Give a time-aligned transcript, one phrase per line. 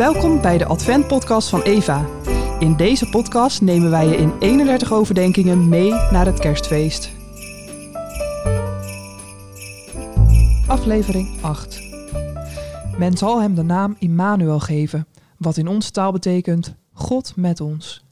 [0.00, 2.06] Welkom bij de Advent-podcast van Eva.
[2.58, 7.10] In deze podcast nemen wij je in 31 overdenkingen mee naar het kerstfeest.
[10.66, 11.82] Aflevering 8.
[12.98, 18.04] Men zal hem de naam Immanuel geven, wat in onze taal betekent God met ons.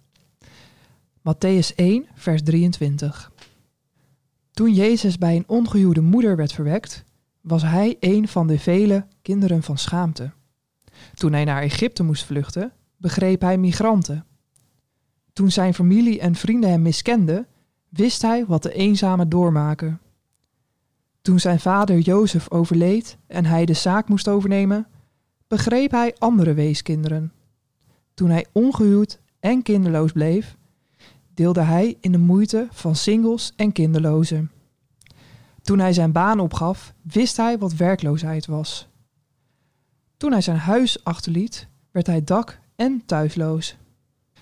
[1.18, 3.32] Matthäus 1, vers 23.
[4.50, 7.04] Toen Jezus bij een ongehuwde moeder werd verwekt,
[7.40, 10.30] was hij een van de vele kinderen van schaamte.
[11.14, 14.24] Toen hij naar Egypte moest vluchten, begreep hij migranten.
[15.32, 17.46] Toen zijn familie en vrienden hem miskenden,
[17.88, 20.00] wist hij wat de eenzamen doormaken.
[21.22, 24.86] Toen zijn vader Jozef overleed en hij de zaak moest overnemen,
[25.46, 27.32] begreep hij andere weeskinderen.
[28.14, 30.56] Toen hij ongehuwd en kinderloos bleef,
[31.34, 34.50] deelde hij in de moeite van singles en kinderlozen.
[35.62, 38.88] Toen hij zijn baan opgaf, wist hij wat werkloosheid was.
[40.18, 43.76] Toen hij zijn huis achterliet, werd hij dak- en thuisloos.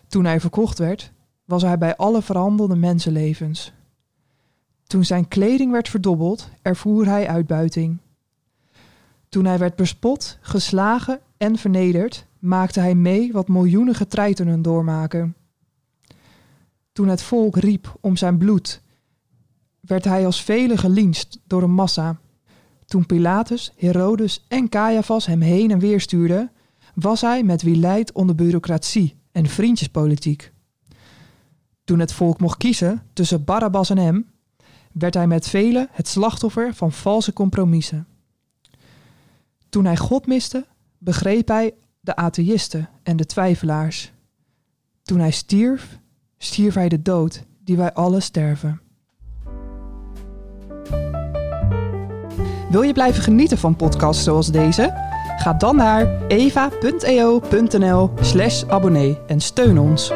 [0.06, 1.12] Toen hij verkocht werd,
[1.45, 3.73] was hij bij alle verhandelde mensenlevens.
[4.87, 7.98] Toen zijn kleding werd verdobbeld, ervoer hij uitbuiting.
[9.28, 15.37] Toen hij werd bespot, geslagen en vernederd, maakte hij mee wat miljoenen getreitenen doormaken.
[16.93, 18.83] Toen het volk riep om zijn bloed,
[19.81, 22.19] werd hij als velen gelinst door een massa.
[22.87, 26.51] Toen Pilatus, Herodes en Caiaphas hem heen en weer stuurden,
[26.95, 30.53] was hij met wie leidt onder bureaucratie en vriendjespolitiek.
[31.84, 34.31] Toen het volk mocht kiezen tussen Barabbas en hem,
[34.93, 38.06] werd hij met velen het slachtoffer van valse compromissen.
[39.69, 40.67] Toen hij God miste,
[40.98, 44.12] begreep hij de atheïsten en de twijfelaars.
[45.03, 45.98] Toen hij stierf,
[46.39, 48.81] stierf hij de dood die wij alle sterven.
[52.69, 54.92] Wil je blijven genieten van podcasts zoals deze?
[55.36, 60.12] Ga dan naar eva.eo.nl slash abonnee en steun ons.